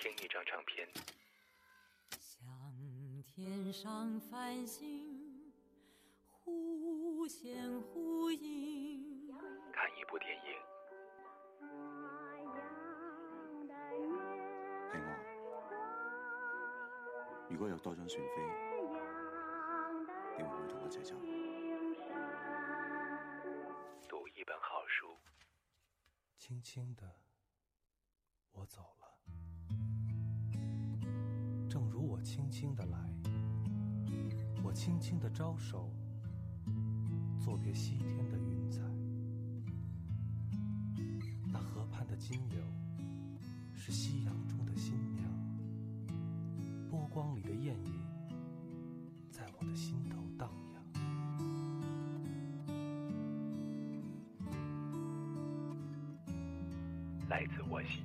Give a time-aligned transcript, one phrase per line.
[0.00, 0.88] 听一张唱片，
[2.18, 5.52] 像天上繁星
[6.30, 9.30] 忽现忽隐，
[9.70, 10.56] 看一部电影，
[14.90, 15.08] 係我。
[17.50, 18.36] 如果有多張船飛，
[20.38, 21.14] 你會唔會同我一齊走？
[24.08, 25.14] 读一本好书，
[26.38, 27.20] 轻轻的，
[28.52, 28.99] 我走了。
[31.70, 32.98] 正如我轻轻的来，
[34.60, 35.88] 我轻轻的招手，
[37.38, 38.80] 作别西天的云彩。
[41.46, 42.58] 那河畔的金柳，
[43.72, 45.30] 是夕阳中的新娘。
[46.90, 47.92] 波光里的艳影，
[49.30, 50.82] 在我的心头荡漾。
[57.28, 58.02] 来自我心，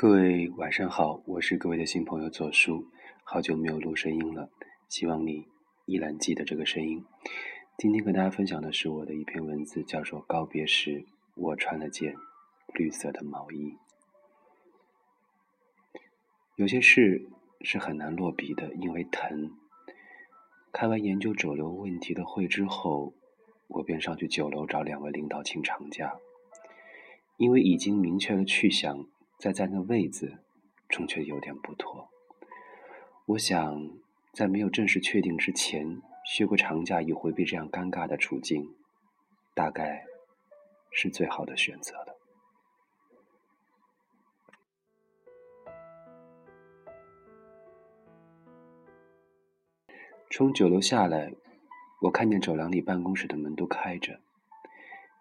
[0.00, 2.86] 各位晚上好，我是各位的新朋友左叔，
[3.22, 4.48] 好久没有录声音了，
[4.88, 5.46] 希望你
[5.84, 7.04] 依然记得这个声音。
[7.76, 12.14] 今天和大家分享的是我的一篇文字，叫做《告别时，我穿了件
[12.72, 13.76] 绿色的毛衣》。
[16.56, 17.28] 有些事
[17.60, 19.50] 是很难落笔的，因为疼。
[20.72, 23.12] 开完研究肿瘤问题的会之后，
[23.66, 26.16] 我便上去九楼找两位领导请长假，
[27.36, 29.06] 因为已经明确了去向。
[29.40, 30.44] 在在那位子，
[30.90, 32.10] 终却有点不妥。
[33.24, 33.90] 我想，
[34.34, 38.74] 在没有正式确定之前，休个长假以回避这样尴尬的处境，
[39.54, 40.04] 大概
[40.92, 42.18] 是最好的选择了。
[50.30, 51.32] 从九楼下来，
[52.02, 54.20] 我看见走廊里办公室的门都开着，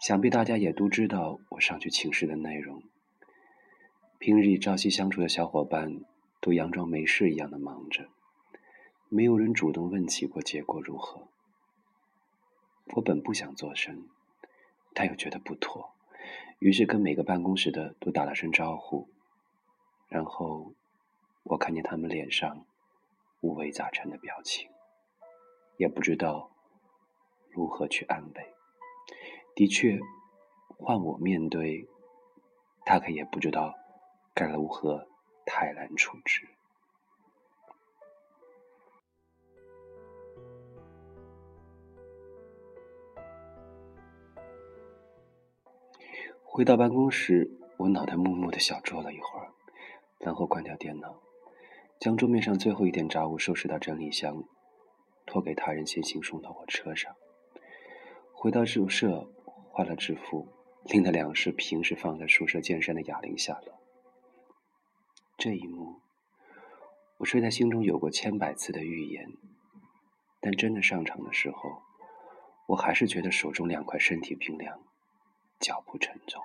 [0.00, 2.82] 想必大家也都知道我上去请示的内容。
[4.20, 6.04] 平日里朝夕相处的小伙伴
[6.42, 8.06] 都佯装没事一样的忙着，
[9.08, 11.26] 没有人主动问起过结果如何。
[12.96, 14.10] 我本不想做声，
[14.92, 15.94] 但又觉得不妥，
[16.58, 19.08] 于是跟每个办公室的都打了声招呼。
[20.10, 20.74] 然后
[21.44, 22.66] 我看见他们脸上
[23.40, 24.68] 五味杂陈的表情，
[25.78, 26.50] 也不知道
[27.48, 28.54] 如何去安慰。
[29.54, 29.98] 的确，
[30.76, 31.88] 换我面对，
[32.84, 33.79] 大概也不知道。
[34.34, 35.06] 该如何
[35.44, 36.46] 泰然处之？
[46.42, 49.52] 回到办公室，我脑袋木木的小坐了一会儿，
[50.18, 51.22] 然后关掉电脑，
[51.98, 54.42] 将桌面上最后一点杂物收拾到整理箱，
[55.26, 57.14] 托给他人先行送到我车上。
[58.32, 59.30] 回到宿舍，
[59.70, 60.48] 换了制服，
[60.84, 63.79] 拎了两式平时放在宿舍健身的哑铃下楼。
[65.40, 66.02] 这一幕，
[67.16, 69.26] 我虽在心中有过千百次的预言，
[70.38, 71.80] 但真的上场的时候，
[72.66, 74.78] 我还是觉得手中两块身体冰凉，
[75.58, 76.42] 脚步沉重。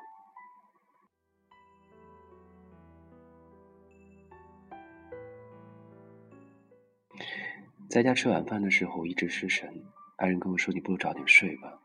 [7.89, 9.83] 在家吃晚饭的时候一直失神，
[10.15, 11.81] 爱人跟我说：“你不如早点睡吧。”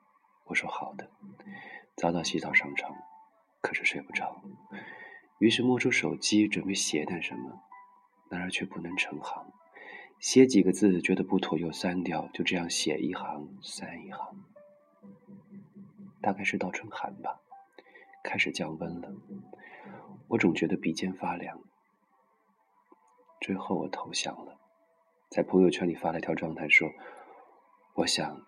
[0.46, 1.10] 我说：“好的。”
[1.98, 2.96] 早早洗澡上床，
[3.60, 4.40] 可是睡不着。
[5.40, 7.62] 于是摸出手机，准备写点什么，
[8.28, 9.50] 然而却不能成行。
[10.18, 14.44] 写几个字觉得不妥，又删掉，就这样写一行删一行。
[16.20, 17.40] 大概是倒春寒吧，
[18.22, 19.10] 开始降温了。
[20.28, 21.58] 我总觉得鼻尖发凉。
[23.40, 24.60] 最后我投降了，
[25.30, 26.92] 在朋友圈里发了条状态说
[27.96, 28.44] ：“我想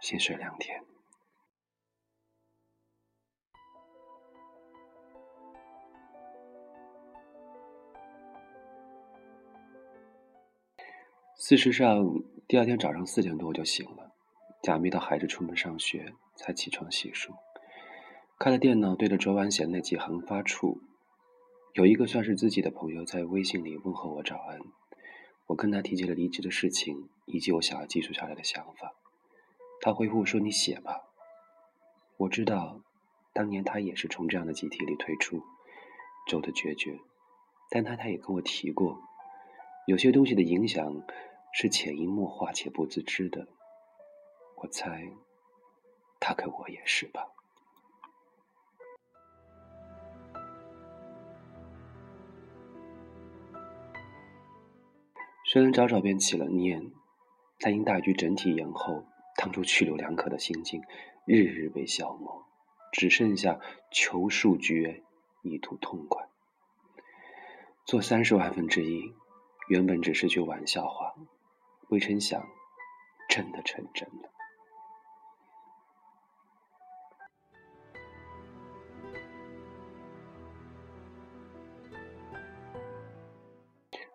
[0.00, 0.82] 先睡两天。”
[11.48, 12.04] 事实上，
[12.46, 14.12] 第二天早上四点多我就醒了，
[14.62, 17.30] 假寐到孩子出门上学才起床洗漱，
[18.38, 20.78] 开了电脑，对着昨晚写的那几行发怵。
[21.72, 24.58] 有一个算是自己的朋友在微信里问候我早安，
[25.46, 28.92] 我跟他提起了离职的事情以及我想要记述下来的想法，
[29.80, 31.00] 他回复说：“你写吧。”
[32.18, 32.82] 我知道
[33.32, 35.42] 当年他也是从这样的集体里退出，
[36.28, 36.98] 走的决绝。
[37.70, 39.00] 但他他也跟我提过，
[39.86, 41.02] 有些东西的影响
[41.60, 43.48] 是潜移默化且不自知的。
[44.54, 45.10] 我猜，
[46.20, 47.26] 他跟我也是吧。
[55.46, 56.92] 虽然早早便起了念，
[57.58, 59.04] 但因大局整体延后，
[59.36, 60.80] 当初去留两可的心境，
[61.26, 62.46] 日日被消磨，
[62.92, 63.58] 只剩下
[63.90, 65.02] 求速决，
[65.42, 66.24] 意图痛快。
[67.84, 69.12] 做三十万分之一，
[69.66, 71.16] 原本只是句玩笑话，
[71.88, 72.46] 未曾想，
[73.28, 74.30] 真的成真了。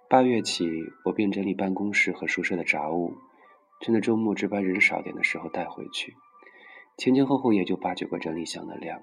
[0.08, 0.66] 八月起，
[1.06, 3.18] 我便整理办公室和宿舍的杂物，
[3.82, 6.16] 趁着周末值班人少点的时候带回去。
[6.98, 9.02] 前前后后也就八九个整理箱的量。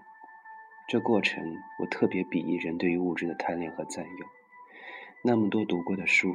[0.89, 1.43] 这过程，
[1.81, 4.27] 我特别鄙夷人对于物质的贪恋和占有。
[5.25, 6.33] 那么多读过的书，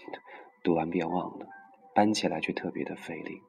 [0.64, 1.46] 读完便忘了，
[1.96, 3.40] 搬起来却特别的费力。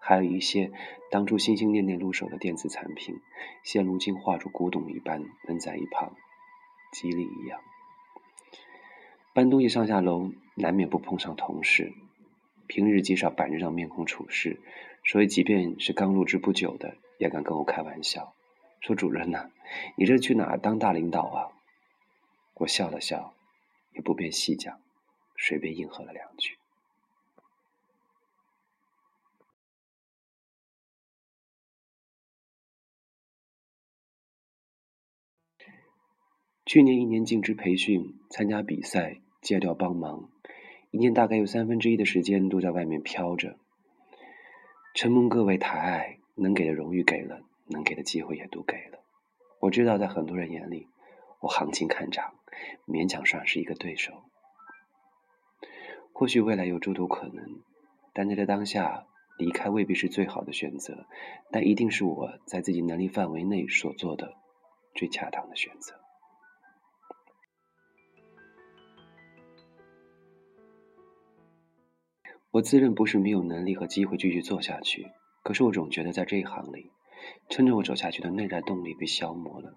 [0.00, 0.72] 还有一些
[1.12, 3.20] 当初心心念念入手的电子产品，
[3.62, 6.12] 现如今化作古董一般扔在一旁，
[6.92, 7.60] 吉利一样。
[9.32, 11.92] 搬东西上下楼，难免不碰上同事。
[12.66, 14.60] 平日极少板着张面孔处事，
[15.04, 18.34] 所以即便是刚入职不久的，也敢跟我开玩笑，
[18.80, 19.50] 说：“主任呐，
[19.96, 21.52] 你这去哪当大领导啊？”
[22.58, 23.34] 我笑了笑，
[23.92, 24.80] 也不便细讲，
[25.36, 26.56] 随便应和了两句。
[36.66, 39.20] 去年一年尽职培训，参加比赛。
[39.42, 40.30] 戒掉帮忙，
[40.90, 43.58] 一年大概有三分之一的时间都在外面飘着。
[44.94, 49.04] 承蒙各位抬爱，能给的荣誉给了，能给的机会也都给了。
[49.60, 50.88] 我知道，在很多人眼里，
[51.40, 52.32] 我行情看涨，
[52.86, 54.14] 勉强算是一个对手。
[56.14, 57.60] 或许未来有诸多可能，
[58.14, 59.04] 但在这当下，
[59.36, 61.04] 离开未必是最好的选择，
[61.50, 64.32] 但一定是我在自己能力范围内所做的
[64.94, 66.00] 最恰当的选择。
[72.54, 75.10] 我自认不是没有能力和机会继续做下去，
[75.42, 76.92] 可是我总觉得在这一行里，
[77.48, 79.76] 撑着我走下去的内在动力被消磨了。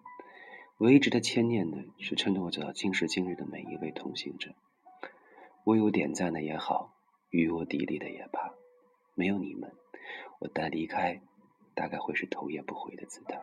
[0.77, 4.53] 唯一值得牵念的是，撑着我走到今时今日的每一位同行者，
[5.63, 6.93] 为我点赞的也好，
[7.31, 8.53] 与我砥砺的也罢，
[9.15, 9.73] 没有你们，
[10.37, 11.19] 我待离开，
[11.73, 13.41] 大概会是头也不回的姿态。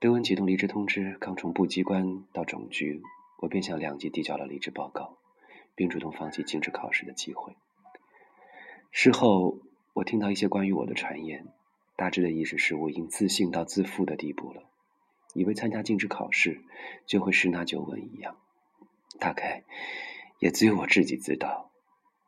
[0.00, 3.02] 德文启动离职通知，刚从部机关到总局，
[3.42, 5.18] 我便向两级递交了离职报告。
[5.76, 7.54] 并主动放弃禁止考试的机会。
[8.90, 9.60] 事后，
[9.92, 11.46] 我听到一些关于我的传言，
[11.96, 14.64] 大致的意思是我已经自信到自负的地步了，
[15.34, 16.62] 以为参加禁止考试
[17.06, 18.36] 就会十拿九稳一样。
[19.20, 19.64] 大概
[20.40, 21.70] 也只有我自己知道，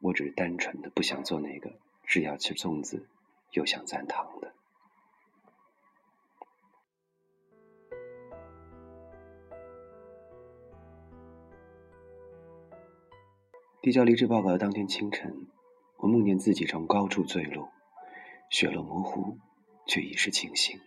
[0.01, 3.09] 我只是单纯的不想做那个只要吃粽子
[3.53, 4.55] 又想蘸糖的。
[13.81, 15.47] 递交离职报告的当天清晨，
[15.99, 17.71] 我梦见自己从高处坠落，
[18.51, 19.39] 血肉模糊，
[19.87, 20.81] 却意识清醒，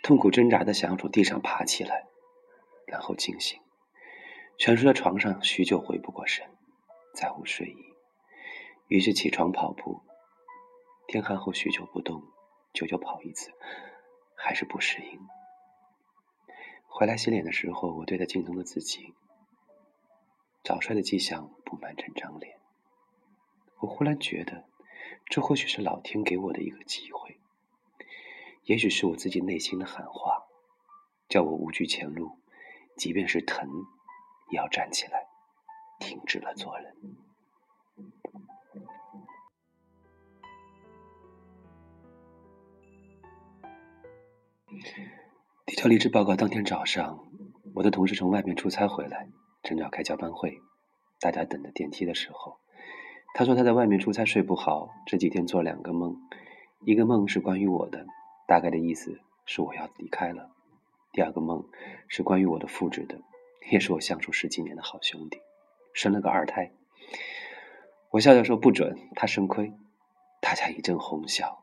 [0.00, 2.06] 痛苦挣扎的想要从地上爬起来，
[2.86, 3.58] 然后惊醒，
[4.56, 6.46] 蜷缩在床上许久回不过神，
[7.12, 7.76] 再无睡意，
[8.86, 10.00] 于是起床跑步。
[11.08, 12.22] 天寒后许久不动，
[12.72, 13.50] 久久跑一次，
[14.36, 15.18] 还是不适应。
[16.86, 19.12] 回来洗脸的时候，我对着镜中的自己。
[20.62, 22.58] 早衰的迹象布满整张脸，
[23.80, 24.64] 我忽然觉得，
[25.26, 27.40] 这或许是老天给我的一个机会，
[28.64, 30.44] 也许是我自己内心的喊话，
[31.28, 32.38] 叫我无惧前路，
[32.96, 33.68] 即便是疼，
[34.50, 35.26] 也要站起来，
[35.98, 36.94] 停止了做人。
[45.66, 47.26] 递交离职报告当天早上，
[47.74, 49.28] 我的同事从外面出差回来。
[49.62, 50.60] 正要开交班会，
[51.20, 52.58] 大家等着电梯的时候，
[53.34, 56.16] 他说他在外面出差睡不好，这几天做两个梦，
[56.84, 58.06] 一个梦是关于我的，
[58.46, 60.50] 大概的意思是我要离开了；
[61.12, 61.68] 第二个梦
[62.08, 63.20] 是关于我的复制的，
[63.70, 65.38] 也是我相处十几年的好兄弟，
[65.92, 66.72] 生了个二胎。
[68.10, 69.72] 我笑笑说不准，他肾亏，
[70.40, 71.59] 大家一阵哄笑。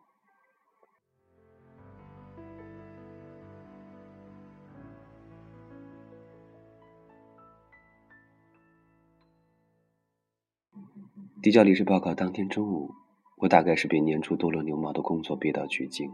[11.39, 12.95] 递交离职报告当天中午，
[13.35, 16.11] 我大概是被年初多了牛毛的工作憋到绝境，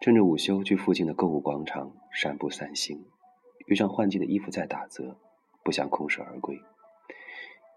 [0.00, 3.04] 趁着午休去附近的购物广场散步散心，
[3.66, 5.18] 遇上换季的衣服在打折，
[5.64, 6.60] 不想空手而归。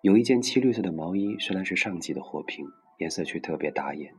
[0.02, 2.68] 有一件漆绿色的毛衣，虽然是上季的货品，
[3.00, 4.14] 颜色却特别打眼，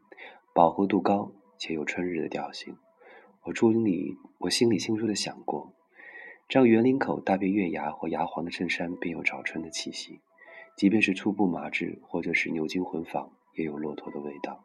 [0.52, 2.76] 饱和度高且有春日的调性。
[3.44, 5.72] 我心里我心里清楚的想过，
[6.48, 10.18] 这样圆领口搭配月牙或牙黄的衬衫，便有早春的气息。
[10.78, 14.64] 即便是粗布麻质或者是牛津混纺，也有骆驼的味道。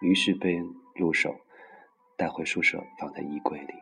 [0.00, 0.64] 于是被人
[0.94, 1.34] 入手，
[2.16, 3.74] 带回宿舍放在衣柜里。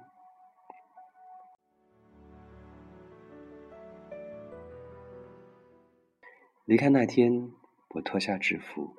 [6.65, 7.53] 离开那天，
[7.91, 8.97] 我脱下制服，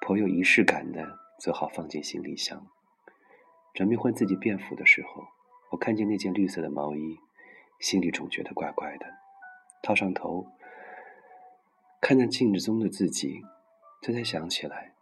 [0.00, 2.64] 颇有仪式感的做好放进行李箱。
[3.74, 5.26] 准备换自己便服的时候，
[5.72, 7.18] 我看见那件绿色的毛衣，
[7.80, 9.06] 心里总觉得怪怪的。
[9.82, 10.46] 套上头，
[12.06, 13.40] 看着镜子中的自己，
[14.02, 14.92] 这才想起来，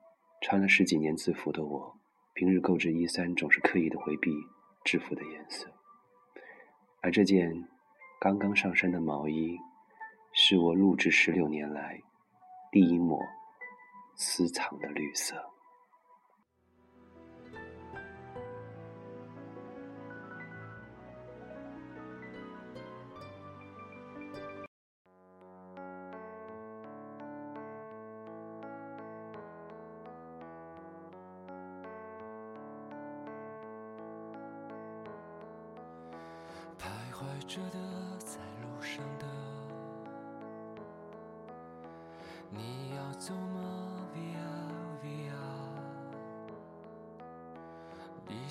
[0.41, 1.99] 穿了十几年制服的我，
[2.33, 4.31] 平日购置衣衫总是刻意的回避
[4.85, 5.67] 制服的颜色，
[7.01, 7.69] 而这件
[8.21, 9.59] 刚刚上身的毛衣。
[10.35, 12.01] 是我录制十六年来
[12.71, 13.21] 第一抹
[14.17, 15.52] 私藏的绿色。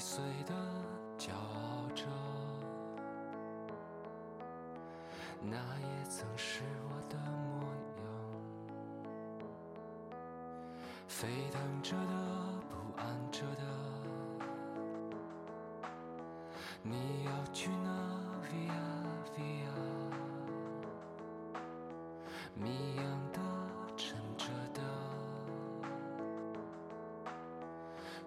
[0.01, 0.53] 碎的
[1.15, 2.05] 骄傲着，
[5.39, 7.67] 那也曾是我的模
[8.01, 8.03] 样。
[11.07, 13.63] 沸腾着的，不安着的，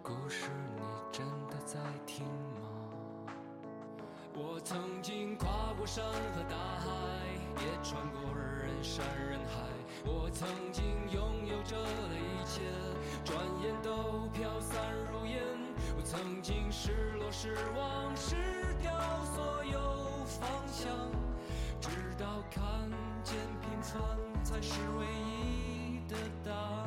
[0.05, 3.33] 故事，你真的在听吗？
[4.35, 6.87] 我曾经跨过山和大海，
[7.57, 9.63] 也穿过人山人海。
[10.05, 12.61] 我曾经拥有着的一切，
[13.25, 14.79] 转眼都飘散
[15.11, 15.41] 如烟。
[15.97, 18.37] 我曾经失落、失望、失
[18.83, 18.93] 掉
[19.25, 19.81] 所有
[20.27, 20.93] 方向，
[21.81, 22.63] 直到看
[23.23, 24.03] 见平凡
[24.45, 26.84] 才是唯一的答案。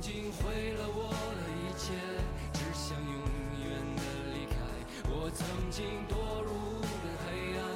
[0.00, 1.92] 曾经毁了我的一切，
[2.52, 3.18] 只想永
[3.66, 4.02] 远的
[4.32, 4.54] 离开。
[5.10, 6.86] 我曾经堕入了
[7.26, 7.66] 黑暗，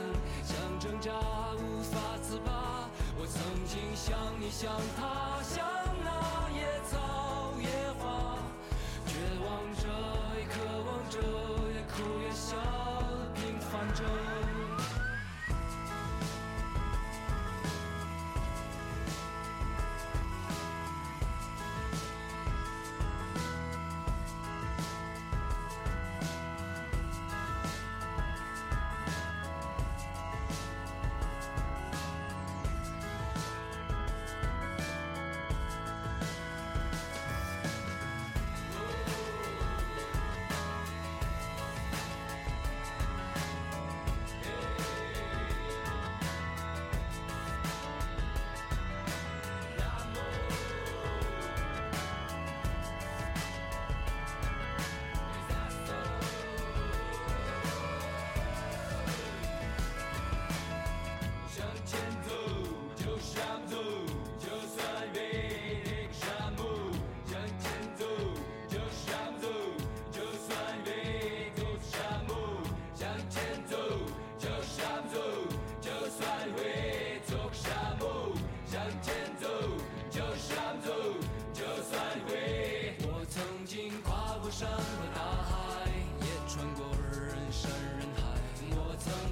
[0.44, 1.10] 想挣扎
[1.58, 2.88] 无法自拔。
[3.18, 5.66] 我曾经像你，像他，像
[6.04, 7.66] 那野草野
[7.98, 8.38] 花，
[9.04, 9.82] 绝望着，
[10.38, 11.18] 也渴望着，
[11.74, 12.54] 也哭也笑，
[13.34, 14.04] 平凡着。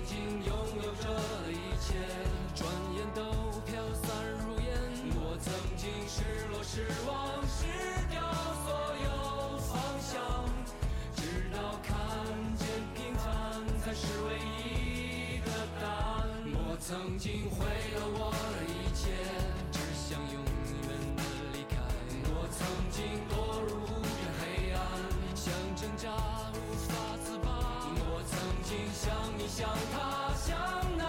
[0.00, 1.04] 曾经拥有着
[1.50, 1.94] 一切，
[2.54, 2.66] 转
[2.96, 3.20] 眼都
[3.66, 4.72] 飘散如烟。
[5.14, 7.66] 我曾经失落失望失
[8.08, 8.22] 掉
[8.64, 8.72] 所
[9.04, 10.16] 有方向，
[11.14, 11.92] 直到看
[12.56, 16.26] 见平凡才是唯一的答案。
[16.54, 19.10] 我曾经毁了我的一切，
[19.70, 20.42] 只想永
[20.80, 21.76] 远的离开。
[22.32, 22.58] 我曾
[22.90, 24.80] 经堕入无边黑暗，
[25.36, 26.08] 想挣扎
[26.54, 26.56] 无
[26.88, 26.88] 法
[27.22, 27.39] 自拔。
[28.20, 30.54] 我曾经像你像他，像
[30.98, 31.04] 那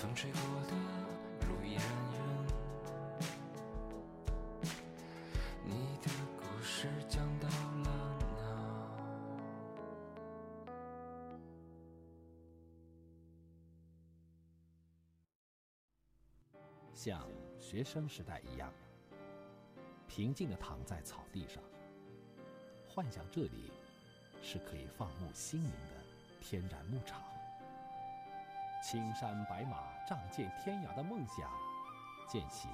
[0.00, 0.76] 风吹过的
[1.48, 2.20] 路依然远，
[5.64, 7.52] 你的故事讲到了
[7.82, 7.90] 哪？
[16.94, 17.20] 像
[17.58, 18.72] 学生时代一样，
[20.06, 21.60] 平静地躺在草地上，
[22.88, 23.72] 幻想这里
[24.44, 25.96] 是可以放牧心灵的
[26.40, 27.20] 天然牧场。
[28.80, 31.50] 青山白马，仗剑天涯的梦想，
[32.28, 32.70] 渐行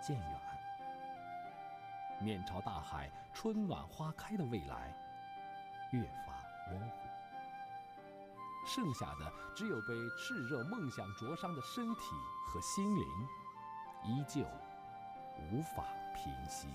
[0.00, 0.40] 渐远。
[2.20, 4.94] 面朝大海，春暖花开的未来，
[5.90, 6.32] 越发
[6.70, 7.08] 模糊。
[8.66, 12.14] 剩下的只有被炽热梦想灼伤的身体
[12.46, 13.06] 和心灵，
[14.04, 14.42] 依旧
[15.50, 15.84] 无法
[16.14, 16.68] 平息。